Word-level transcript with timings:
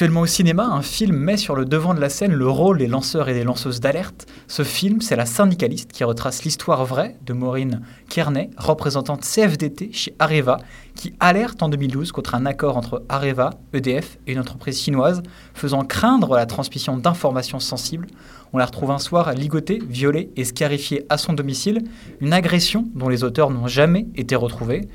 Actuellement 0.00 0.22
au 0.22 0.26
cinéma, 0.26 0.64
un 0.64 0.80
film 0.80 1.14
met 1.14 1.36
sur 1.36 1.54
le 1.54 1.66
devant 1.66 1.92
de 1.92 2.00
la 2.00 2.08
scène 2.08 2.32
le 2.32 2.48
rôle 2.48 2.78
des 2.78 2.86
lanceurs 2.86 3.28
et 3.28 3.34
des 3.34 3.44
lanceuses 3.44 3.80
d'alerte. 3.80 4.26
Ce 4.48 4.62
film, 4.62 5.02
c'est 5.02 5.14
La 5.14 5.26
syndicaliste 5.26 5.92
qui 5.92 6.04
retrace 6.04 6.42
l'histoire 6.42 6.86
vraie 6.86 7.18
de 7.26 7.34
Maureen 7.34 7.82
Kearney, 8.08 8.48
représentante 8.56 9.20
CFDT 9.20 9.90
chez 9.92 10.14
Areva, 10.18 10.56
qui 10.94 11.12
alerte 11.20 11.62
en 11.62 11.68
2012 11.68 12.12
contre 12.12 12.34
un 12.34 12.46
accord 12.46 12.78
entre 12.78 13.04
Areva, 13.10 13.50
EDF 13.74 14.16
et 14.26 14.32
une 14.32 14.38
entreprise 14.38 14.80
chinoise, 14.80 15.22
faisant 15.52 15.84
craindre 15.84 16.34
la 16.34 16.46
transmission 16.46 16.96
d'informations 16.96 17.60
sensibles. 17.60 18.06
On 18.54 18.58
la 18.58 18.64
retrouve 18.64 18.92
un 18.92 18.98
soir 18.98 19.34
ligotée, 19.34 19.80
violée 19.86 20.30
et 20.34 20.46
scarifiée 20.46 21.04
à 21.10 21.18
son 21.18 21.34
domicile, 21.34 21.84
une 22.22 22.32
agression 22.32 22.88
dont 22.94 23.10
les 23.10 23.22
auteurs 23.22 23.50
n'ont 23.50 23.68
jamais 23.68 24.06
été 24.16 24.34
retrouvés 24.34 24.88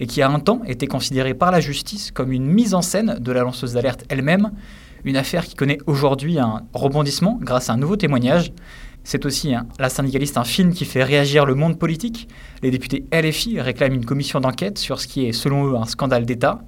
et 0.00 0.06
qui 0.06 0.22
a 0.22 0.30
un 0.30 0.40
temps 0.40 0.62
été 0.66 0.86
considérée 0.86 1.34
par 1.34 1.52
la 1.52 1.60
justice 1.60 2.10
comme 2.10 2.32
une 2.32 2.46
mise 2.46 2.74
en 2.74 2.82
scène 2.82 3.18
de 3.20 3.32
la 3.32 3.42
lanceuse 3.42 3.74
d'alerte 3.74 4.04
elle-même, 4.08 4.50
une 5.04 5.16
affaire 5.16 5.46
qui 5.46 5.54
connaît 5.54 5.78
aujourd'hui 5.86 6.38
un 6.38 6.62
rebondissement 6.74 7.38
grâce 7.40 7.70
à 7.70 7.74
un 7.74 7.76
nouveau 7.76 7.96
témoignage. 7.96 8.52
C'est 9.04 9.24
aussi 9.24 9.54
hein, 9.54 9.66
La 9.78 9.88
syndicaliste, 9.88 10.36
un 10.36 10.44
film 10.44 10.72
qui 10.72 10.84
fait 10.84 11.04
réagir 11.04 11.46
le 11.46 11.54
monde 11.54 11.78
politique. 11.78 12.28
Les 12.62 12.70
députés 12.70 13.04
LFI 13.12 13.60
réclament 13.60 13.94
une 13.94 14.04
commission 14.04 14.40
d'enquête 14.40 14.78
sur 14.78 15.00
ce 15.00 15.06
qui 15.06 15.26
est 15.26 15.32
selon 15.32 15.66
eux 15.66 15.76
un 15.76 15.86
scandale 15.86 16.26
d'État. 16.26 16.60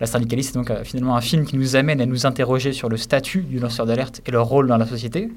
La 0.00 0.06
syndicaliste 0.06 0.54
est 0.54 0.58
donc 0.58 0.72
finalement 0.82 1.16
un 1.16 1.20
film 1.20 1.46
qui 1.46 1.56
nous 1.56 1.76
amène 1.76 2.00
à 2.00 2.06
nous 2.06 2.26
interroger 2.26 2.72
sur 2.72 2.88
le 2.88 2.96
statut 2.96 3.42
du 3.42 3.58
lanceur 3.58 3.86
d'alerte 3.86 4.20
et 4.26 4.30
leur 4.30 4.46
rôle 4.46 4.66
dans 4.66 4.76
la 4.76 4.86
société. 4.86 5.30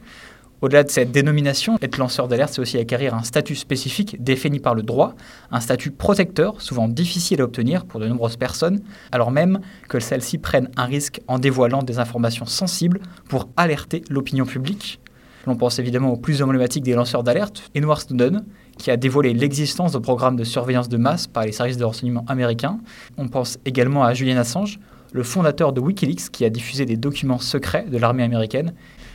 Au-delà 0.61 0.83
de 0.83 0.89
cette 0.89 1.11
dénomination, 1.11 1.77
être 1.81 1.97
lanceur 1.97 2.27
d'alerte, 2.27 2.53
c'est 2.53 2.61
aussi 2.61 2.77
acquérir 2.77 3.13
un 3.13 3.23
statut 3.23 3.55
spécifique 3.55 4.21
défini 4.21 4.59
par 4.59 4.75
le 4.75 4.83
droit, 4.83 5.15
un 5.51 5.61
statut 5.61 5.89
protecteur, 5.89 6.61
souvent 6.61 6.89
difficile 6.89 7.39
à 7.39 7.45
obtenir 7.45 7.85
pour 7.85 8.01
de 8.01 8.07
nombreuses 8.07 8.35
personnes, 8.35 8.81
alors 9.13 9.31
même 9.31 9.61
que 9.87 10.01
celles-ci 10.01 10.37
prennent 10.37 10.69
un 10.75 10.83
risque 10.83 11.21
en 11.27 11.39
dévoilant 11.39 11.81
des 11.81 11.97
informations 11.97 12.45
sensibles 12.45 12.99
pour 13.29 13.47
alerter 13.55 14.03
l'opinion 14.09 14.45
publique. 14.45 14.99
L'on 15.47 15.55
pense 15.55 15.79
évidemment 15.79 16.11
au 16.11 16.17
plus 16.17 16.41
emblématique 16.41 16.83
des 16.83 16.93
lanceurs 16.93 17.23
d'alerte, 17.23 17.63
Edward 17.73 18.01
Snowden, 18.01 18.43
qui 18.77 18.91
a 18.91 18.97
dévoilé 18.97 19.33
l'existence 19.33 19.93
de 19.93 19.97
programmes 19.97 20.35
de 20.35 20.43
surveillance 20.43 20.89
de 20.89 20.97
masse 20.97 21.25
par 21.25 21.45
les 21.45 21.53
services 21.53 21.77
de 21.77 21.85
renseignement 21.85 22.25
américains. 22.27 22.79
On 23.17 23.29
pense 23.29 23.59
également 23.63 24.03
à 24.03 24.13
Julian 24.13 24.37
Assange, 24.37 24.77
le 25.13 25.23
fondateur 25.23 25.71
de 25.71 25.79
Wikileaks, 25.79 26.29
qui 26.31 26.43
a 26.43 26.49
diffusé 26.49 26.85
des 26.85 26.97
documents 26.97 27.39
secrets 27.39 27.85
de 27.89 27.97
l'armée 27.97 28.23
américaine 28.23 28.73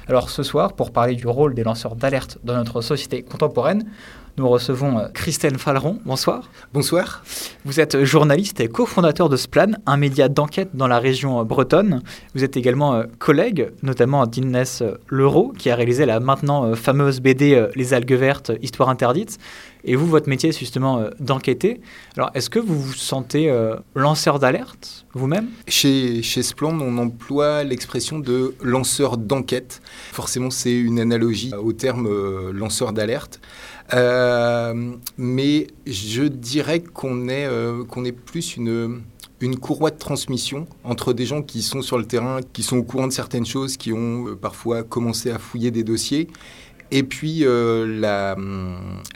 alors 0.09 0.31
ce 0.31 0.43
soir, 0.43 0.75
pour 0.75 0.93
parler 0.93 1.15
du 1.15 1.27
rôle 1.27 1.55
des 1.55 1.65
lanceurs 1.65 1.97
d'alerte 1.97 2.39
dans 2.45 2.55
notre 2.55 2.81
société 2.83 3.23
contemporaine, 3.23 3.85
nous 4.37 4.49
recevons 4.49 4.99
euh, 4.99 5.09
Christelle 5.15 5.59
Falleron. 5.59 6.01
Bonsoir. 6.05 6.51
Bonsoir. 6.73 7.23
Vous 7.65 7.79
êtes 7.79 8.03
journaliste 8.05 8.59
et 8.61 8.69
cofondateur 8.69 9.29
de 9.29 9.37
Splan, 9.37 9.73
un 9.87 9.97
média 9.97 10.29
d'enquête 10.29 10.71
dans 10.75 10.89
la 10.89 10.99
région 10.99 11.41
euh, 11.41 11.45
bretonne. 11.45 12.03
Vous 12.35 12.43
êtes 12.43 12.57
également 12.57 12.95
euh, 12.95 13.05
collègue, 13.19 13.71
notamment 13.83 14.27
d'Inès 14.27 14.83
Leroux, 15.09 15.53
qui 15.57 15.71
a 15.71 15.77
réalisé 15.77 16.05
la 16.05 16.19
maintenant 16.19 16.75
fameuse 16.75 17.21
BD 17.21 17.65
Les 17.77 17.95
algues 17.95 18.15
vertes, 18.15 18.51
Histoire 18.61 18.89
interdite. 18.89 19.39
Et 19.87 19.97
vous, 19.97 20.07
votre 20.07 20.31
métier, 20.31 20.51
c'est 20.51 20.61
justement 20.61 21.05
d'enquêter. 21.21 21.81
Alors, 22.17 22.31
est-ce 22.35 22.49
que 22.49 22.59
vous 22.59 22.81
vous 22.81 22.95
sentez 22.95 23.53
lanceur 23.95 24.39
d'alerte 24.39 25.05
vous-même? 25.13 25.49
Chez, 25.69 26.23
chez 26.23 26.43
Splend, 26.43 26.81
on 26.81 26.97
emploie 26.97 27.65
l'expression 27.65 28.19
de 28.19 28.55
lanceur 28.63 29.19
d'enquête. 29.19 29.83
Forcément, 30.13 30.51
c'est 30.51 30.73
une 30.73 30.99
analogie 30.99 31.53
au 31.55 31.75
terme 31.75 32.09
lanceur 32.53 32.95
d'alerte. 32.95 33.41
Euh, 33.93 34.97
mais 35.19 35.67
je 35.87 36.23
dirais 36.23 36.81
qu'on 36.81 37.29
est, 37.29 37.47
euh, 37.47 37.85
qu'on 37.85 38.05
est 38.05 38.13
plus 38.13 38.57
une, 38.57 39.03
une 39.41 39.57
courroie 39.59 39.91
de 39.91 39.99
transmission 39.99 40.67
entre 40.85 41.13
des 41.13 41.27
gens 41.27 41.43
qui 41.43 41.63
sont 41.63 41.83
sur 41.83 41.99
le 41.99 42.07
terrain, 42.07 42.41
qui 42.53 42.63
sont 42.63 42.79
au 42.79 42.83
courant 42.83 43.07
de 43.07 43.13
certaines 43.13 43.47
choses, 43.47 43.77
qui 43.77 43.93
ont 43.93 44.29
euh, 44.29 44.37
parfois 44.37 44.83
commencé 44.83 45.31
à 45.31 45.39
fouiller 45.39 45.71
des 45.71 45.85
dossiers, 45.85 46.29
et 46.91 47.03
puis 47.03 47.45
la, 47.45 48.37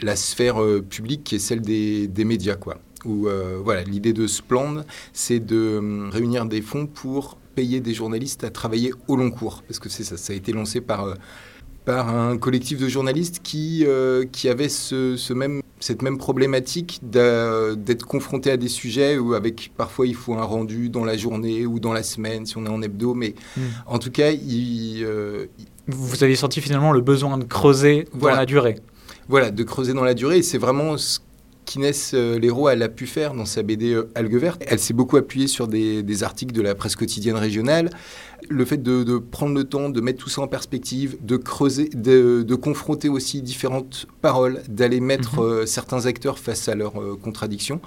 la, 0.01 0.15
sphère 0.17 0.57
publique 0.89 1.23
qui 1.23 1.35
est 1.35 1.39
celle 1.39 1.61
des, 1.61 2.07
des 2.07 2.25
médias. 2.25 2.55
Quoi. 2.55 2.77
Où, 3.05 3.27
voilà, 3.63 3.83
l'idée 3.83 4.11
de 4.11 4.27
Splend, 4.27 4.83
c'est 5.13 5.39
de 5.39 6.09
réunir 6.11 6.45
des 6.45 6.61
fonds 6.61 6.87
pour 6.87 7.37
payer 7.55 7.79
des 7.79 7.93
journalistes 7.93 8.43
à 8.43 8.49
travailler 8.49 8.91
au 9.07 9.15
long 9.15 9.31
cours, 9.31 9.63
parce 9.65 9.79
que 9.79 9.87
c'est 9.87 10.03
ça 10.03 10.33
a 10.33 10.35
été 10.35 10.51
lancé 10.51 10.81
par 10.81 11.13
par 11.85 12.15
un 12.15 12.37
collectif 12.37 12.79
de 12.79 12.87
journalistes 12.87 13.39
qui, 13.41 13.83
euh, 13.85 14.25
qui 14.31 14.49
avait 14.49 14.69
ce, 14.69 15.33
même, 15.33 15.61
cette 15.79 16.01
même 16.01 16.17
problématique 16.17 16.99
d'être 17.03 18.05
confronté 18.05 18.51
à 18.51 18.57
des 18.57 18.67
sujets 18.67 19.17
où 19.17 19.33
avec 19.33 19.71
parfois 19.75 20.05
il 20.05 20.15
faut 20.15 20.35
un 20.35 20.43
rendu 20.43 20.89
dans 20.89 21.05
la 21.05 21.17
journée 21.17 21.65
ou 21.65 21.79
dans 21.79 21.93
la 21.93 22.03
semaine 22.03 22.45
si 22.45 22.57
on 22.57 22.65
est 22.65 22.69
en 22.69 22.81
hebdo, 22.81 23.13
mais 23.13 23.35
hmm. 23.57 23.61
en 23.87 23.99
tout 23.99 24.11
cas, 24.11 24.31
il, 24.31 25.03
euh, 25.03 25.47
vous 25.87 26.23
avez 26.23 26.35
senti 26.35 26.61
finalement 26.61 26.91
le 26.91 27.01
besoin 27.01 27.37
de 27.37 27.45
creuser 27.45 28.07
dans 28.13 28.29
la 28.29 28.45
durée. 28.45 28.75
Voilà, 29.27 29.51
de 29.51 29.63
creuser 29.63 29.93
dans 29.93 30.03
la 30.03 30.13
durée, 30.15 30.39
et 30.39 30.43
c'est 30.43 30.57
vraiment 30.57 30.97
ce 30.97 31.19
qu'Inès 31.65 32.13
euh, 32.15 32.39
Leroux 32.39 32.67
elle 32.67 32.81
a 32.81 32.89
pu 32.89 33.05
faire 33.05 33.35
dans 33.35 33.45
sa 33.45 33.61
BD 33.61 33.99
Algue 34.15 34.37
verte. 34.37 34.63
Elle 34.67 34.79
s'est 34.79 34.93
beaucoup 34.93 35.17
appuyée 35.17 35.47
sur 35.47 35.67
des, 35.67 36.23
articles 36.23 36.53
de 36.53 36.61
la 36.61 36.75
presse 36.75 36.95
quotidienne 36.95 37.35
régionale. 37.35 37.91
Le 38.49 38.65
fait 38.65 38.81
de, 38.81 39.17
prendre 39.17 39.55
le 39.55 39.63
temps 39.63 39.89
de 39.89 40.01
mettre 40.01 40.23
tout 40.23 40.29
ça 40.29 40.41
en 40.41 40.47
perspective, 40.47 41.17
de 41.21 41.37
creuser, 41.37 41.89
de, 41.93 42.55
confronter 42.55 43.09
aussi 43.09 43.41
différentes 43.41 44.05
paroles, 44.21 44.61
d'aller 44.67 44.99
mettre 44.99 45.41
mhm. 45.41 45.45
euh, 45.45 45.65
certains 45.65 46.05
acteurs 46.05 46.39
face 46.39 46.67
à 46.67 46.75
leurs 46.75 46.93
contradictions. 47.21 47.81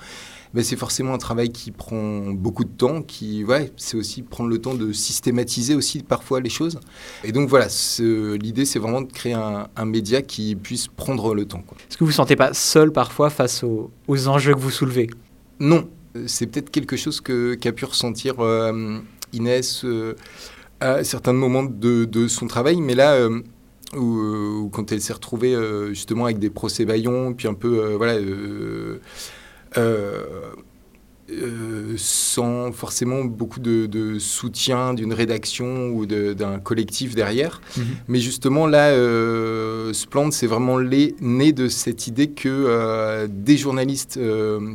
Ben, 0.55 0.63
c'est 0.63 0.77
forcément 0.77 1.15
un 1.15 1.19
travail 1.19 1.51
qui 1.51 1.71
prend 1.71 2.31
beaucoup 2.33 2.65
de 2.65 2.71
temps, 2.71 3.01
qui, 3.01 3.43
ouais, 3.43 3.73
c'est 3.77 3.97
aussi 3.97 4.21
prendre 4.23 4.51
le 4.51 4.59
temps 4.59 4.75
de 4.75 4.93
systématiser 4.93 5.75
aussi 5.75 6.03
parfois 6.03 6.41
les 6.41 6.51
choses. 6.51 6.79
Et 7.25 7.33
donc 7.33 7.49
voilà, 7.49 7.69
l'idée 7.99 8.67
c'est 8.67 8.79
vraiment 8.79 9.01
de 9.01 9.11
créer 9.11 9.33
un, 9.33 9.84
média 9.87 10.23
qui 10.23 10.55
puisse 10.55 10.89
prendre 10.89 11.34
le 11.34 11.47
temps. 11.47 11.65
Est-ce 11.89 11.97
que 11.97 12.05
vous 12.05 12.07
ne 12.07 12.11
vous 12.11 12.17
sentez 12.17 12.37
pas 12.37 12.53
seul 12.53 12.93
parfois 12.93 13.31
face 13.31 13.65
aux, 13.65 13.91
enjeux 14.29 14.55
que 14.55 14.61
vous 14.61 14.71
soulevez? 14.71 15.09
Non, 15.59 15.89
c'est 16.27 16.47
peut-être 16.47 16.71
quelque 16.71 16.97
chose 16.97 17.21
qu'a 17.21 17.73
pu 17.73 17.84
ressentir 17.84 18.41
euh, 18.41 18.99
Inès 19.32 19.84
euh, 19.84 20.15
à 20.81 21.04
certains 21.04 21.32
moments 21.32 21.65
de, 21.65 22.28
son 22.28 22.47
travail, 22.47 22.81
mais 22.81 22.94
là... 22.94 23.15
Euh, 23.15 23.41
où, 23.94 24.70
quand 24.72 24.91
elle 24.91 25.03
s'est 25.03 25.12
retrouvée 25.12 25.54
justement 25.91 26.25
avec 26.25 26.38
des 26.38 26.48
procès 26.48 26.87
baillons, 26.87 27.34
puis 27.34 27.47
un 27.47 27.53
peu 27.53 27.92
voilà 27.97 28.15
euh, 28.15 28.98
euh, 31.31 31.94
sans 31.97 32.72
forcément 32.72 33.25
beaucoup 33.25 33.60
de, 33.60 34.19
soutien 34.19 34.92
d'une 34.92 35.12
rédaction 35.12 35.91
ou 35.91 36.04
d'un 36.04 36.59
collectif 36.59 37.15
derrière. 37.15 37.60
Mhm. 37.76 37.84
Mais 38.09 38.19
justement, 38.19 38.66
là, 38.66 38.91
euh, 38.91 39.92
Splend, 39.92 40.31
c'est 40.32 40.47
vraiment 40.47 40.78
les, 40.78 41.15
né 41.21 41.53
de 41.53 41.69
cette 41.69 42.06
idée 42.06 42.31
que 42.31 42.48
euh, 42.48 43.28
des 43.31 43.56
journalistes 43.56 44.19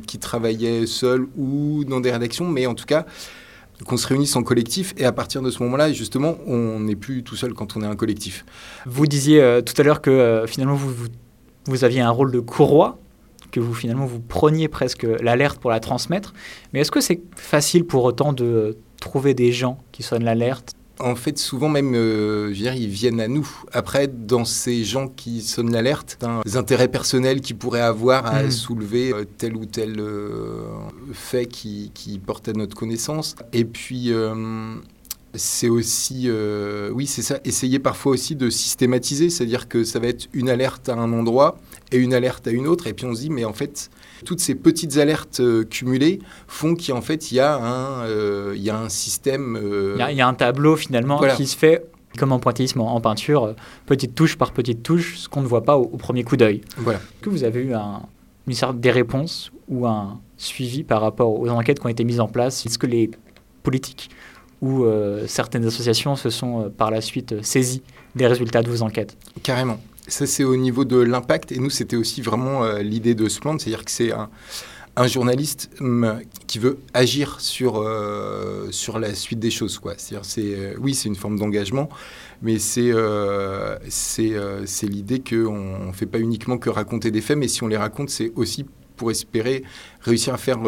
qui 0.08 0.20
travaillaient 0.20 0.88
seuls 0.88 1.28
ou 1.38 1.84
dans 1.84 2.00
des 2.00 2.12
rédactions, 2.12 2.48
mais 2.48 2.66
en 2.66 2.76
tout 2.76 2.86
cas, 2.86 3.06
qu'on 3.86 3.98
se 3.98 4.08
réunisse 4.08 4.36
en 4.36 4.44
collectif 4.44 4.94
et 4.98 5.06
à 5.06 5.12
partir 5.12 5.42
de 5.42 5.50
ce 5.50 5.62
moment-là, 5.64 5.92
justement, 5.92 6.38
on 6.48 6.80
n'est 6.80 6.96
plus 6.96 7.24
tout 7.24 7.36
seul 7.36 7.54
quand 7.54 7.78
on 7.78 7.82
est 7.82 7.88
un 7.88 7.96
collectif. 7.96 8.46
Vous 8.86 9.08
disiez 9.08 9.62
tout 9.66 9.74
à 9.78 9.84
l'heure 9.84 10.02
que 10.02 10.44
finalement 10.48 10.76
vous, 10.76 10.94
vous, 10.94 11.08
vous, 11.66 11.84
aviez 11.84 12.02
un 12.02 12.10
rôle 12.10 12.32
de 12.32 12.40
courroie 12.40 12.98
que 13.52 13.60
vous 13.60 13.74
finalement 13.74 14.06
vous 14.06 14.20
preniez 14.20 14.68
presque 14.68 15.08
l'alerte 15.22 15.60
pour 15.60 15.70
la 15.70 15.80
transmettre. 15.80 16.34
Mais 16.74 16.82
est-ce 16.82 16.92
que 16.92 17.02
c'est 17.02 17.22
facile 17.36 17.86
pour 17.86 18.04
autant 18.04 18.34
de 18.34 18.78
trouver 19.00 19.34
des 19.34 19.52
gens 19.52 19.80
qui 19.92 20.04
sonnent 20.04 20.24
l'alerte 20.24 20.77
en 21.00 21.16
fait, 21.16 21.38
souvent 21.38 21.70
même, 21.70 21.94
euh, 21.96 22.46
je 22.46 22.50
veux 22.50 22.56
dire, 22.56 22.76
ils 22.76 22.88
viennent 22.88 23.20
à 23.20 23.28
nous. 23.28 23.48
Après, 23.72 24.08
dans 24.08 24.46
ces 24.46 24.84
gens 24.84 25.08
qui 25.08 25.42
sonnent 25.42 25.72
l'alerte, 25.72 26.20
des 26.46 26.58
intérêts 26.58 26.88
personnels 26.88 27.42
qu'ils 27.42 27.58
pourraient 27.58 27.82
avoir 27.82 28.26
à 28.26 28.44
hmm. 28.44 28.52
soulever 28.52 29.14
euh, 29.14 29.26
tel 29.38 29.56
ou 29.56 29.66
tel 29.66 30.00
euh, 30.00 30.62
fait 31.14 31.46
qui, 31.46 31.92
qui, 31.94 32.18
porte 32.20 32.50
à 32.50 32.54
notre 32.54 32.76
connaissance. 32.76 33.36
Et 33.54 33.66
puis, 33.66 34.12
c'est 35.36 35.70
aussi, 35.70 36.30
oui, 36.92 37.06
c'est 37.06 37.22
ça, 37.22 37.40
essayer 37.46 37.80
parfois 37.80 38.14
aussi 38.14 38.36
de 38.36 38.50
systématiser, 38.50 39.30
c'est-à-dire 39.30 39.68
que 39.68 39.84
ça 39.84 40.00
va 40.00 40.08
être 40.08 40.28
une 40.34 40.50
alerte 40.50 40.90
à 40.90 40.96
un 40.96 41.14
endroit, 41.14 41.60
et 41.92 41.98
une 41.98 42.14
alerte 42.14 42.48
à 42.48 42.52
une 42.52 42.68
autre. 42.68 42.88
Et 42.88 42.94
puis 42.94 43.06
on 43.06 43.14
se 43.14 43.22
dit, 43.22 43.30
mais 43.30 43.46
en 43.46 43.54
fait, 43.54 43.90
toutes 44.26 44.40
ces 44.40 44.56
petites 44.56 44.98
alertes 44.98 45.40
euh, 45.40 45.64
cumulées 45.64 46.20
font 46.48 46.76
qu'en 46.76 47.02
fait, 47.02 47.32
il 47.32 47.36
y, 47.36 47.40
a 47.40 47.56
un, 47.56 48.06
euh, 48.06 48.54
il 48.56 48.62
y 48.62 48.70
a 48.70 48.78
un 48.78 48.90
système... 48.90 49.58
Euh, 49.62 49.98
il 50.10 50.16
y, 50.16 50.22
a 50.22 50.28
un 50.28 50.34
tableau 50.34 50.76
finalement 50.76 51.22
qui 51.36 51.48
se 51.48 51.58
fait 51.58 51.86
comme 52.18 52.32
en 52.32 52.40
pointillisme 52.40 52.82
en 52.82 53.00
peinture, 53.00 53.54
petite 53.86 54.16
touche 54.16 54.38
par 54.38 54.52
petite 54.52 54.82
touche, 54.82 55.18
ce 55.18 55.30
qu'on 55.30 55.42
ne 55.42 55.48
voit 55.48 55.64
pas 55.64 55.78
au, 55.78 55.86
premier 55.98 56.24
coup 56.24 56.36
d'œil. 56.36 56.62
Voilà. 56.78 56.98
Est-ce 56.98 57.22
que 57.22 57.30
vous 57.30 57.44
avez 57.44 57.62
eu 57.62 57.74
un, 57.76 58.02
une 58.48 58.54
sorte 58.54 58.80
des 58.80 58.90
réponses 58.90 59.52
ou 59.68 59.86
un 59.86 60.20
suivi 60.36 60.84
par 60.84 61.02
rapport 61.02 61.40
aux 61.40 61.50
enquêtes 61.50 61.80
qui 61.80 61.86
ont 61.86 61.90
été 61.90 62.04
mises 62.04 62.20
en 62.20 62.28
place? 62.28 62.66
Est-ce 62.66 62.80
que 62.80 62.88
les 62.88 63.12
politiques 63.62 64.10
ou 64.64 64.88
certaines 65.28 65.66
associations 65.66 66.16
se 66.16 66.32
sont 66.32 66.72
par 66.76 66.90
la 66.90 67.02
suite 67.02 67.44
saisies 67.44 67.84
des 68.16 68.26
résultats 68.26 68.64
de 68.64 68.70
vos 68.70 68.82
enquêtes? 68.82 69.16
Carrément. 69.44 69.78
Ça, 70.08 70.26
c'est 70.26 70.44
au 70.44 70.56
niveau 70.56 70.86
de 70.86 70.98
l'impact. 70.98 71.52
Et 71.52 71.60
nous, 71.60 71.70
c'était 71.70 71.96
aussi 71.96 72.22
vraiment 72.22 72.64
euh, 72.64 72.80
l'idée 72.80 73.16
de 73.16 73.28
Splend, 73.28 73.60
c'est-à-dire 73.60 73.86
que 73.86 73.92
c'est 73.92 74.12
un, 74.12 74.30
journaliste 75.06 75.70
hum, 75.80 76.22
qui 76.48 76.58
veut 76.58 76.80
agir 76.94 77.40
sur, 77.40 77.86
sur 78.72 78.98
la 78.98 79.14
suite 79.14 79.38
des 79.38 79.52
choses. 79.52 79.78
Quoi. 79.78 79.94
C'est, 79.98 80.76
oui, 80.80 80.96
c'est 80.96 81.08
une 81.08 81.16
forme 81.16 81.38
d'engagement, 81.38 81.88
mais 82.42 82.58
c'est, 82.58 82.92
c'est, 83.90 84.88
l'idée 84.88 85.20
qu'on 85.20 85.86
ne 85.86 85.92
fait 85.92 86.08
pas 86.08 86.18
uniquement 86.18 86.58
que 86.58 86.72
raconter 86.72 87.12
des 87.12 87.22
faits, 87.22 87.38
mais 87.38 87.48
si 87.48 87.62
on 87.62 87.68
les 87.68 87.78
raconte, 87.78 88.10
c'est 88.10 88.32
aussi 88.36 88.66
pour 88.96 89.12
espérer 89.12 89.62
réussir 90.02 90.34
à 90.34 90.38
faire 90.38 90.62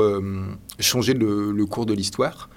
changer 0.80 1.16
le 1.16 1.66
cours 1.66 1.88
de 1.88 1.96
l'histoire 1.96 2.50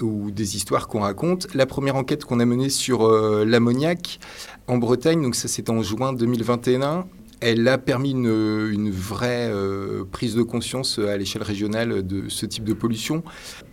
ou 0.00 0.30
des 0.30 0.56
histoires 0.56 0.88
qu'on 0.88 1.00
raconte. 1.00 1.52
La 1.54 1.66
première 1.66 1.96
enquête 1.96 2.24
qu'on 2.24 2.40
a 2.40 2.44
menée 2.44 2.70
sur 2.70 3.04
euh, 3.04 3.44
l'ammoniac 3.44 4.20
en 4.66 4.78
Bretagne, 4.78 5.22
donc 5.22 5.34
ça 5.34 5.48
c'était 5.48 5.70
en 5.70 5.82
juin 5.82 6.12
2021, 6.12 7.06
elle 7.40 7.68
a 7.68 7.78
permis 7.78 8.10
une, 8.10 8.90
vraie 8.90 9.48
euh, 9.50 10.04
prise 10.10 10.34
de 10.34 10.42
conscience 10.42 10.98
à 10.98 11.16
l'échelle 11.16 11.42
régionale 11.42 12.06
de 12.06 12.28
ce 12.28 12.46
type 12.46 12.64
de 12.64 12.72
pollution. 12.72 13.22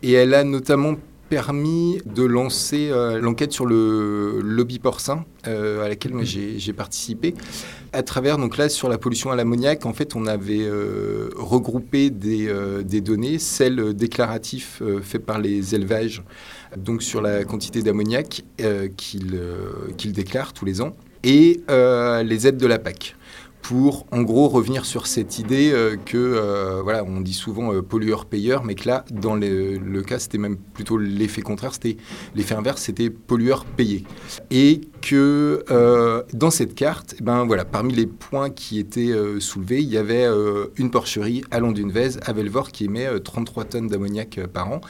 Et 0.04 0.14
elle 0.14 0.34
a 0.34 0.44
notamment 0.44 0.96
permis 1.30 2.00
de 2.06 2.24
lancer 2.24 2.90
euh, 2.92 3.20
l'enquête 3.20 3.52
sur 3.52 3.66
le 3.66 4.40
lobby 4.42 4.80
porcin 4.80 5.26
euh, 5.48 5.84
à 5.86 5.90
laquelle 5.90 6.14
j'ai 6.24 6.74
participé. 6.74 7.34
À 7.94 8.04
travers, 8.04 8.38
donc 8.38 8.58
là, 8.58 8.70
sur 8.70 8.90
la 8.90 8.98
pollution 8.98 9.32
à 9.32 9.36
l'ammoniac, 9.36 9.86
en 9.86 9.94
fait, 9.94 10.16
on 10.16 10.28
avait 10.28 10.64
euh, 10.64 11.30
regroupé 11.36 12.10
des, 12.10 12.52
des, 12.84 13.02
données, 13.02 13.40
celles 13.40 13.94
déclaratives 13.94 14.82
faites 15.02 15.26
par 15.26 15.40
les 15.40 15.76
élevages, 15.76 16.24
donc 16.78 17.02
sur 17.02 17.22
la 17.22 17.44
quantité 17.44 17.82
d'ammoniac 17.82 18.44
qu'ils 18.98 20.12
déclarent 20.12 20.54
tous 20.54 20.66
les 20.66 20.82
ans, 20.82 20.94
et 21.24 21.62
les 21.68 22.48
aides 22.48 22.58
de 22.58 22.68
la 22.68 22.80
PAC 22.80 23.16
pour 23.68 24.06
en 24.12 24.22
gros 24.22 24.48
revenir 24.48 24.86
sur 24.86 25.08
cette 25.08 25.40
idée 25.40 25.72
euh, 25.72 25.96
que 25.96 26.18
euh, 26.18 26.84
voilà 26.84 27.04
on 27.04 27.20
dit 27.20 27.34
souvent 27.34 27.74
euh, 27.74 27.82
pollueur-payeur 27.82 28.64
mais 28.64 28.76
que 28.76 28.88
là 28.88 29.06
dans 29.10 29.34
le, 29.36 30.02
cas 30.04 30.20
c'était 30.20 30.38
même 30.38 30.58
plutôt 30.58 31.00
l'effet 31.00 31.42
contraire 31.42 31.74
c'était 31.74 31.98
l'effet 32.36 32.54
inverse 32.54 32.84
c'était 32.84 33.10
pollueur-payé 33.10 34.04
et 34.52 34.82
que 35.02 35.64
dans 36.34 36.52
cette 36.52 36.76
carte 36.76 37.16
eh 37.20 37.24
ben 37.24 37.46
voilà 37.46 37.66
parmi 37.66 37.94
les 37.94 38.06
points 38.06 38.52
qui 38.52 38.78
étaient 38.78 39.14
soulevés 39.40 39.82
il 39.82 39.90
y 39.90 39.98
avait 39.98 40.28
une 40.78 40.92
porcherie 40.92 41.44
à 41.50 41.60
Londunvez 41.60 42.20
à 42.24 42.34
Velvor 42.34 42.72
qui 42.72 42.86
émet 42.86 43.08
33 43.20 43.66
tonnes 43.66 43.88
d'ammoniac 43.88 44.40
par 44.54 44.72
an 44.72 44.82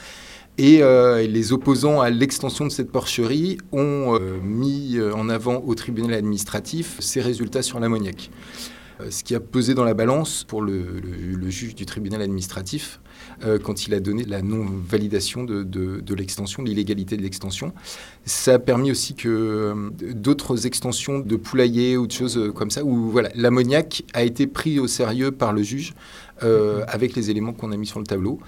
et 0.58 0.78
les 1.26 1.52
opposants 1.52 2.00
à 2.00 2.10
l'extension 2.10 2.64
de 2.64 2.70
cette 2.70 2.90
porcherie 2.90 3.58
ont 3.72 4.18
mis 4.42 4.98
en 5.00 5.28
avant 5.28 5.62
au 5.66 5.74
tribunal 5.74 6.14
administratif 6.14 6.96
ces 7.00 7.20
résultats 7.20 7.62
sur 7.62 7.80
l'ammoniac. 7.80 8.30
Euh, 9.00 9.10
ce 9.10 9.24
qui 9.24 9.34
a 9.34 9.40
pesé 9.40 9.74
dans 9.74 9.84
la 9.84 9.94
balance 9.94 10.44
pour 10.44 10.62
le, 10.62 11.02
juge 11.48 11.74
du 11.74 11.86
tribunal 11.86 12.22
administratif 12.22 13.00
euh, 13.44 13.58
quand 13.58 13.86
il 13.86 13.94
a 13.94 14.00
donné 14.00 14.24
la 14.24 14.42
non-validation 14.42 15.44
de, 15.44 16.14
l'extension, 16.14 16.62
l'illégalité 16.62 17.16
de 17.16 17.22
l'extension. 17.22 17.72
Ça 18.24 18.54
a 18.54 18.58
permis 18.58 18.90
aussi 18.90 19.14
que 19.14 19.28
euh, 19.28 19.90
d'autres 20.12 20.66
extensions 20.66 21.18
de 21.18 21.36
poulaillers 21.36 21.96
ou 21.96 22.06
de 22.06 22.12
choses 22.12 22.52
comme 22.54 22.70
ça, 22.70 22.84
où 22.84 23.10
voilà, 23.10 23.30
l'ammoniac 23.34 24.02
a 24.12 24.24
été 24.24 24.46
pris 24.46 24.78
au 24.78 24.86
sérieux 24.86 25.30
par 25.30 25.52
le 25.52 25.62
juge 25.62 25.94
avec 26.88 27.16
les 27.16 27.30
éléments 27.30 27.54
qu'on 27.54 27.72
a 27.72 27.76
mis 27.78 27.86
sur 27.86 27.98
le 27.98 28.04
tableau. 28.04 28.40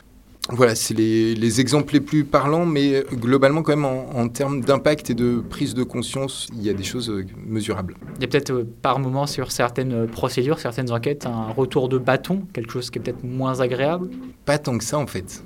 Voilà, 0.50 0.74
c'est 0.74 0.94
les, 0.94 1.60
exemples 1.60 1.92
les 1.92 2.00
plus 2.00 2.24
parlants, 2.24 2.64
mais 2.64 3.04
globalement, 3.12 3.62
quand 3.62 3.76
même, 3.76 3.84
en, 3.84 4.28
termes 4.28 4.60
d'impact 4.62 5.10
et 5.10 5.14
de 5.14 5.40
prise 5.40 5.74
de 5.74 5.82
conscience, 5.82 6.48
il 6.54 6.62
y 6.62 6.70
a 6.70 6.72
des 6.72 6.84
choses 6.84 7.10
euh, 7.10 7.26
mesurables. 7.46 7.96
Il 8.16 8.22
y 8.22 8.24
a 8.24 8.28
peut-être 8.28 8.50
euh, 8.50 8.66
par 8.80 8.98
moment 8.98 9.26
sur 9.26 9.52
certaines 9.52 9.92
euh, 9.92 10.06
procédures, 10.06 10.58
certaines 10.58 10.90
enquêtes, 10.90 11.26
un 11.26 11.52
retour 11.52 11.90
de 11.90 11.98
bâton, 11.98 12.42
quelque 12.54 12.72
chose 12.72 12.90
qui 12.90 12.98
est 12.98 13.02
peut-être 13.02 13.24
moins 13.24 13.60
agréable? 13.60 14.08
Pas 14.46 14.58
tant 14.58 14.78
que 14.78 14.84
ça, 14.84 14.98
en 14.98 15.06
fait. 15.06 15.44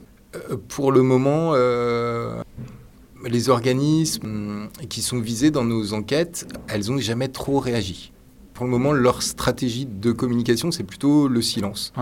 pour 0.69 0.93
le 0.93 1.03
moment, 1.03 1.55
les 3.25 3.49
organismes 3.49 4.69
qui 4.89 5.03
sont 5.03 5.19
visés 5.19 5.51
dans 5.51 5.65
nos 5.65 5.95
enquêtes, 5.95 6.47
elles 6.69 6.91
n'ont 6.91 6.99
jamais 6.99 7.29
trop 7.29 7.59
réagi. 7.59 8.13
Pour 8.55 8.67
le 8.67 8.71
moment, 8.71 8.93
leur 8.93 9.23
stratégie 9.23 9.87
de 9.87 10.13
communication, 10.13 10.71
c'est 10.71 10.85
plutôt 10.85 11.27
le 11.27 11.43
silence. 11.43 11.93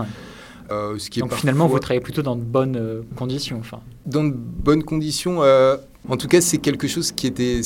Euh, 0.71 0.97
ce 0.97 1.09
qui 1.09 1.19
Donc 1.19 1.33
finalement, 1.33 1.67
vous 1.67 1.79
travaillez 1.79 2.01
plutôt 2.01 2.21
dans 2.21 2.35
de 2.35 2.41
bonnes 2.41 2.77
euh, 2.77 3.01
conditions. 3.15 3.57
Enfin. 3.59 3.81
Dans 4.05 4.23
de 4.23 4.33
bonnes 4.33 4.83
conditions. 4.83 5.43
Euh, 5.43 5.77
en 6.07 6.17
tout 6.17 6.27
cas, 6.27 6.41
c'est 6.41 6.57
quelque 6.57 6.87
chose 6.87 7.11
qui 7.11 7.27
était 7.27 7.61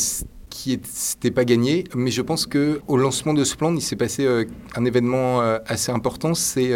qui 0.49 0.71
n'était 0.71 1.31
pas 1.31 1.43
gagné, 1.43 1.83
mais 1.95 2.11
je 2.11 2.21
pense 2.21 2.45
que 2.45 2.79
au 2.87 2.97
lancement 2.97 3.33
de 3.33 3.43
ce 3.43 3.55
plan, 3.55 3.73
il 3.75 3.81
s'est 3.81 3.97
passé 3.97 4.25
un 4.75 4.85
événement 4.85 5.41
assez 5.65 5.91
important. 5.91 6.33
C'est 6.33 6.71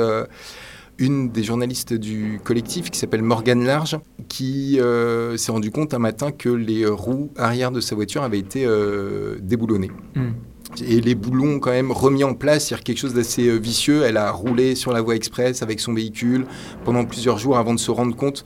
une 0.98 1.30
des 1.30 1.44
journalistes 1.44 1.94
du 1.94 2.42
collectif 2.44 2.92
qui 2.92 3.00
s'appelle 3.00 3.22
Morgane 3.22 3.64
Large, 3.64 3.98
qui 4.28 4.80
s'est 5.38 5.52
rendu 5.52 5.72
compte 5.72 5.94
un 5.94 6.00
matin 6.00 6.34
que 6.34 6.50
les 6.50 6.86
roues 6.86 7.32
arrière 7.38 7.72
de 7.72 7.80
sa 7.80 7.96
voiture 7.96 8.22
avaient 8.22 8.40
été 8.40 8.68
déboulonnées. 9.40 9.92
Hmm 10.14 10.32
et 10.86 11.02
les 11.02 11.16
boulons 11.16 11.60
quand 11.60 11.72
même 11.72 11.92
remis 11.92 12.24
en 12.24 12.34
place, 12.34 12.70
il 12.70 12.74
y 12.74 12.78
a 12.78 12.80
quelque 12.80 12.98
chose 12.98 13.14
d'assez 13.14 13.48
euh, 13.48 13.58
vicieux. 13.58 14.04
Elle 14.04 14.18
a 14.18 14.32
roulé 14.32 14.76
sur 14.76 14.92
la 14.92 15.02
voie 15.02 15.16
express 15.16 15.62
avec 15.64 15.80
son 15.80 15.94
véhicule 15.94 16.46
pendant 16.86 17.06
plusieurs 17.06 17.38
jours 17.38 17.58
avant 17.58 17.74
de 17.74 17.80
se 17.80 17.92
rendre 17.92 18.16
compte 18.16 18.44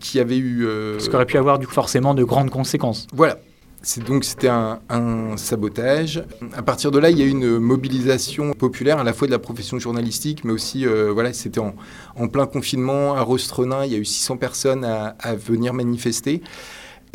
qu'il 0.00 0.18
y 0.18 0.20
avait 0.20 0.38
eu... 0.38 0.66
Euh... 0.66 0.98
Ce 0.98 1.08
qui 1.08 1.14
aurait 1.14 1.26
pu 1.26 1.38
avoir 1.38 1.58
du, 1.58 1.66
forcément 1.66 2.14
de 2.14 2.24
grandes 2.24 2.50
conséquences. 2.50 3.06
Voilà. 3.12 3.38
C'est 3.80 4.02
donc 4.02 4.24
c'était 4.24 4.48
un, 4.48 5.36
sabotage. 5.36 6.24
À 6.56 6.62
partir 6.62 6.90
de 6.90 6.98
là, 6.98 7.10
il 7.10 7.18
y 7.18 7.22
a 7.22 7.24
eu 7.24 7.30
une 7.30 7.58
mobilisation 7.58 8.52
populaire 8.52 8.98
à 8.98 9.04
la 9.04 9.12
fois 9.12 9.28
de 9.28 9.32
la 9.32 9.38
profession 9.38 9.78
journalistique, 9.78 10.44
mais 10.44 10.52
aussi 10.52 10.84
euh, 10.84 11.12
voilà, 11.12 11.32
c'était 11.32 11.60
en, 11.60 12.28
plein 12.28 12.46
confinement 12.46 13.14
à 13.14 13.22
Rostrenin. 13.22 13.84
Il 13.84 13.92
y 13.92 13.94
a 13.94 13.98
eu 13.98 14.04
600 14.04 14.36
personnes 14.36 14.84
à, 14.84 15.14
à 15.20 15.36
venir 15.36 15.74
manifester. 15.74 16.42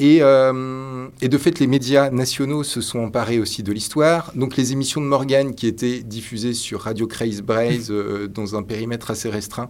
Euh, 0.01 1.07
et, 1.21 1.27
de 1.27 1.37
fait, 1.37 1.59
les 1.59 1.67
médias 1.67 2.09
nationaux 2.09 2.63
se 2.63 2.81
sont 2.81 2.99
emparés 2.99 3.39
aussi 3.39 3.63
de 3.63 3.71
l'histoire. 3.71 4.31
Donc 4.35 4.57
les 4.57 4.71
émissions 4.71 5.01
de 5.01 5.05
Morgan, 5.05 5.53
qui 5.53 5.67
étaient 5.67 6.01
diffusées 6.01 6.53
sur 6.53 6.81
Radio 6.81 7.07
Craze 7.07 7.41
Braze 7.41 7.87
euh, 7.91 8.27
dans 8.27 8.55
un 8.55 8.63
périmètre 8.63 9.11
assez 9.11 9.29
restreint, 9.29 9.69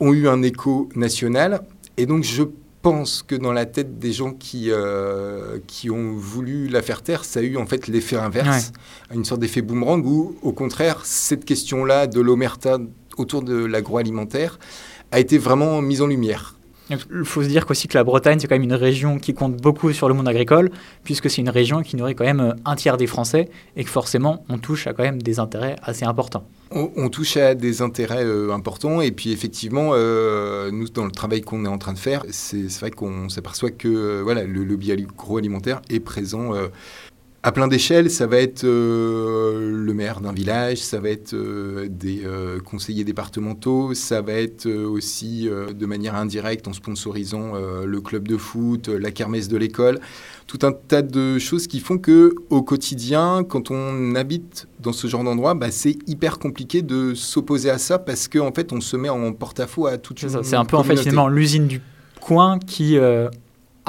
ont 0.00 0.12
eu 0.12 0.28
un 0.28 0.42
écho 0.42 0.88
national. 0.94 1.62
Et 1.96 2.06
donc 2.06 2.24
je 2.24 2.44
pense 2.82 3.22
que 3.22 3.34
dans 3.34 3.52
la 3.52 3.66
tête 3.66 3.98
des 3.98 4.12
gens 4.12 4.32
qui, 4.32 4.70
euh, 4.70 5.58
qui 5.66 5.90
ont 5.90 6.14
voulu 6.14 6.66
la 6.68 6.80
faire 6.80 7.02
taire, 7.02 7.24
ça 7.24 7.40
a 7.40 7.42
eu 7.42 7.58
en 7.58 7.66
fait 7.66 7.88
l'effet 7.88 8.16
inverse, 8.16 8.72
une 9.14 9.24
sorte 9.24 9.40
d'effet 9.40 9.60
boomerang 9.60 10.04
où, 10.06 10.36
au 10.40 10.52
contraire, 10.52 11.02
cette 11.04 11.44
question-là 11.44 12.06
de 12.06 12.20
l'omerta 12.20 12.78
autour 13.18 13.42
de 13.42 13.54
l'agroalimentaire 13.54 14.58
a 15.12 15.20
été 15.20 15.36
vraiment 15.36 15.82
mise 15.82 16.00
en 16.00 16.06
lumière. 16.06 16.54
Il 16.90 17.24
faut 17.24 17.42
se 17.42 17.48
dire 17.48 17.66
qu'aussi 17.66 17.86
que 17.86 17.96
la 17.96 18.04
Bretagne, 18.04 18.40
c'est 18.40 18.48
quand 18.48 18.56
même 18.56 18.62
une 18.62 18.74
région 18.74 19.18
qui 19.18 19.32
compte 19.32 19.56
beaucoup 19.56 19.92
sur 19.92 20.08
le 20.08 20.14
monde 20.14 20.28
agricole, 20.28 20.70
puisque 21.04 21.30
c'est 21.30 21.40
une 21.40 21.48
région 21.48 21.82
qui 21.82 21.96
nourrit 21.96 22.14
quand 22.14 22.24
même 22.24 22.40
euh, 22.40 22.52
un 22.64 22.74
tiers 22.74 22.96
des 22.96 23.06
Français, 23.06 23.48
et 23.76 23.84
que 23.84 23.90
forcément, 23.90 24.44
on 24.48 24.58
touche 24.58 24.86
à 24.86 24.92
quand 24.92 25.04
même 25.04 25.22
des 25.22 25.38
intérêts 25.38 25.76
assez 25.82 26.04
importants. 26.04 26.44
On, 26.72 27.08
touche 27.08 27.36
à 27.36 27.56
des 27.56 27.82
intérêts 27.82 28.24
euh, 28.24 28.52
importants, 28.52 29.00
et 29.00 29.10
puis 29.10 29.32
effectivement, 29.32 29.90
euh, 29.92 30.70
nous, 30.70 30.88
dans 30.88 31.04
le 31.04 31.10
travail 31.10 31.40
qu'on 31.40 31.64
est 31.64 31.68
en 31.68 31.78
train 31.78 31.92
de 31.92 31.98
faire, 31.98 32.24
c'est 32.30 32.68
vrai 32.78 32.90
qu'on 32.90 33.28
s'aperçoit 33.28 33.70
que 33.70 34.20
voilà, 34.22 34.44
le 34.44 34.62
lobby 34.62 34.92
agroalimentaire 34.92 35.82
est 35.90 36.00
présent 36.00 36.52
à 37.42 37.52
plein 37.52 37.68
d'échelles, 37.68 38.10
ça 38.10 38.26
va 38.26 38.36
être 38.36 38.64
euh, 38.64 39.72
le 39.72 39.94
maire 39.94 40.20
d'un 40.20 40.32
village, 40.32 40.78
ça 40.78 41.00
va 41.00 41.08
être 41.08 41.32
euh, 41.32 41.88
des 41.88 42.22
euh, 42.26 42.60
conseillers 42.60 43.04
départementaux, 43.04 43.94
ça 43.94 44.20
va 44.20 44.34
être 44.34 44.68
aussi 44.68 45.48
de 45.48 45.86
manière 45.86 46.16
indirecte 46.16 46.68
en 46.68 46.74
sponsorisant 46.74 47.52
le 47.84 48.00
club 48.00 48.28
de 48.28 48.36
foot, 48.36 48.88
la 48.88 49.10
kermesse 49.10 49.48
de 49.48 49.56
l'école, 49.56 50.00
tout 50.46 50.58
un 50.62 50.72
tas 50.72 51.02
de 51.02 51.38
choses 51.38 51.66
qui 51.66 51.80
font 51.80 51.96
que 51.96 52.34
au 52.50 52.62
quotidien, 52.62 53.44
quand 53.48 53.70
on 53.70 54.14
habite 54.14 54.68
dans 54.80 54.92
ce 54.92 55.06
genre 55.06 55.24
d'endroit, 55.24 55.54
bah, 55.54 55.70
c'est 55.70 55.96
hyper 56.06 56.38
compliqué 56.38 56.82
de 56.82 57.14
s'opposer 57.14 57.70
à 57.70 57.78
ça 57.78 57.98
parce 57.98 58.28
qu'en 58.28 58.48
en 58.48 58.52
fait, 58.52 58.72
on 58.72 58.80
se 58.80 58.96
met 58.96 59.08
en 59.08 59.32
porte-à-faux 59.32 59.86
à 59.86 59.96
toute 59.96 60.22
une 60.22 60.42
C'est 60.42 60.56
un 60.56 60.64
peu 60.64 60.76
en 60.76 60.84
fait 60.84 60.96
finalement 60.96 61.28
l'usine 61.28 61.66
du 61.66 61.80
coin 62.20 62.58
qui 62.58 62.98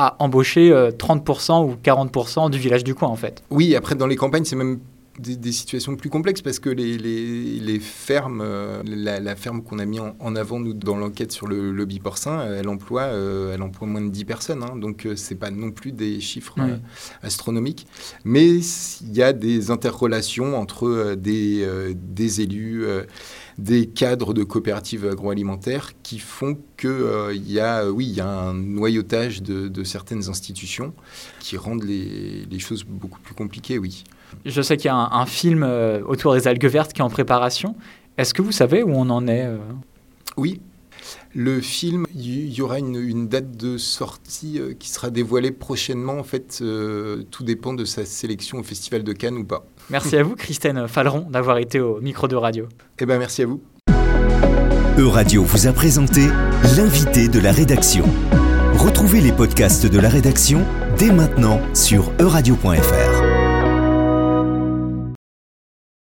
à 0.02 0.16
embaucher 0.20 0.72
30% 0.72 1.52
euh, 1.52 1.72
ou 1.72 1.76
40% 1.84 2.50
du 2.50 2.58
village 2.58 2.84
du 2.84 2.96
coin, 2.96 3.10
en 3.10 3.16
fait. 3.16 3.44
Oui, 3.52 3.76
après, 3.76 3.96
dans 3.96 4.08
les 4.08 4.16
campagnes, 4.16 4.46
c'est 4.46 4.56
même 4.56 4.80
des, 5.20 5.52
situations 5.52 5.96
plus 5.96 6.10
complexes 6.10 6.42
parce 6.42 6.58
que 6.58 6.70
les, 6.70 6.98
les, 6.98 7.80
fermes, 7.80 8.42
euh, 8.44 8.82
la, 8.86 9.36
ferme 9.36 9.62
qu'on 9.62 9.78
a 9.78 9.86
mis 9.86 10.00
en, 10.00 10.36
avant 10.36 10.60
nous 10.60 10.74
dans 10.74 10.98
l'enquête 10.98 11.32
sur 11.32 11.48
le 11.48 11.72
lobby 11.72 12.00
porcin, 12.00 12.40
euh, 12.40 12.60
elle 12.60 12.70
emploie, 12.70 13.10
elle 13.54 13.62
emploie 13.62 13.88
moins 13.88 14.02
de 14.02 14.10
10 14.10 14.26
personnes, 14.26 14.64
hein, 14.64 14.76
donc 14.76 15.08
c'est 15.16 15.36
pas 15.36 15.52
non 15.52 15.72
plus 15.72 15.92
des 15.92 16.20
chiffres 16.22 16.56
astronomiques, 17.22 17.86
mais 18.24 18.48
il 18.48 19.14
y 19.14 19.22
a 19.22 19.34
des 19.34 19.70
interrelations 19.70 20.58
entre 20.58 21.16
des, 21.16 21.68
des 21.94 22.42
élus 22.42 22.86
des 23.58 23.88
cadres 23.88 24.34
de 24.34 24.44
coopératives 24.44 25.08
agroalimentaires 25.08 25.92
qui 26.04 26.20
font 26.20 26.58
qu'il 26.78 26.90
euh, 26.90 27.34
y, 27.34 27.60
a, 27.60 27.90
oui, 27.90 28.06
y 28.06 28.22
a 28.22 28.28
un 28.28 28.54
noyautage 28.54 29.42
de, 29.42 29.84
certaines 29.84 30.30
institutions 30.30 30.94
qui 31.40 31.58
rendent 31.58 31.84
les, 31.84 32.60
choses 32.60 32.84
beaucoup 32.84 33.20
plus 33.20 33.34
compliquées, 33.34 33.78
oui. 33.78 34.04
Je 34.46 34.62
sais 34.62 34.78
qu'il 34.78 34.86
y 34.86 34.90
a 34.90 34.96
un, 34.96 35.26
film 35.26 35.64
euh, 35.64 36.02
autour 36.06 36.34
des 36.34 36.48
algues 36.48 36.66
vertes 36.66 36.94
qui 36.94 37.02
est 37.02 37.04
en 37.04 37.10
préparation. 37.10 37.76
Est-ce 38.18 38.34
que 38.34 38.42
vous 38.42 38.52
savez 38.52 38.84
où 38.84 38.92
on 38.92 39.10
en 39.10 39.28
est 39.28 39.46
euh? 39.46 39.58
Oui. 40.38 40.62
Le 41.34 41.62
film, 41.62 42.06
il 42.14 42.54
y, 42.54 42.62
aura 42.62 42.80
une, 42.80 43.28
date 43.28 43.56
de 43.58 43.78
sortie 43.78 44.60
euh, 44.60 44.74
qui 44.78 44.90
sera 44.90 45.10
dévoilée 45.10 45.52
prochainement. 45.52 46.20
En 46.20 46.24
fait, 46.24 46.60
euh, 46.62 47.24
tout 47.32 47.44
dépend 47.44 47.74
de 47.74 47.86
sa 47.86 48.06
sélection 48.06 48.60
au 48.60 48.64
Festival 48.64 49.04
de 49.04 49.14
Cannes 49.14 49.38
ou 49.38 49.44
pas. 49.44 49.66
Merci 49.90 50.18
à 50.18 50.24
vous, 50.24 50.36
Christine 50.36 50.88
Falleron, 50.88 51.28
d'avoir 51.30 51.58
été 51.58 51.80
au 51.80 52.02
micro 52.02 52.28
de 52.28 52.36
radio. 52.36 52.68
Eh 53.00 53.06
ben, 53.06 53.18
merci 53.18 53.44
à 53.44 53.46
vous. 53.46 53.62
E-Radio 54.98 55.44
vous 55.44 55.68
a 55.68 55.74
présenté 55.74 56.28
l'invité 56.76 57.28
de 57.28 57.40
la 57.40 57.52
rédaction. 57.52 58.06
Retrouvez 58.76 59.22
les 59.22 59.32
podcasts 59.32 59.86
de 59.86 60.00
la 60.00 60.10
rédaction 60.10 60.66
dès 60.98 61.12
maintenant 61.12 61.60
sur 61.74 62.12
euradio.fr. 62.20 63.11